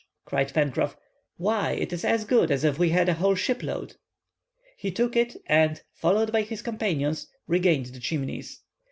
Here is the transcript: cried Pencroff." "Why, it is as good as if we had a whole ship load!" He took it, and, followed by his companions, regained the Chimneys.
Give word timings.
cried 0.25 0.51
Pencroff." 0.51 0.95
"Why, 1.37 1.73
it 1.73 1.93
is 1.93 2.03
as 2.03 2.25
good 2.25 2.49
as 2.49 2.63
if 2.63 2.79
we 2.79 2.89
had 2.89 3.07
a 3.07 3.13
whole 3.13 3.35
ship 3.35 3.61
load!" 3.61 3.97
He 4.75 4.89
took 4.89 5.15
it, 5.15 5.35
and, 5.45 5.79
followed 5.93 6.31
by 6.31 6.41
his 6.41 6.63
companions, 6.63 7.27
regained 7.45 7.85
the 7.85 7.99
Chimneys. 7.99 8.61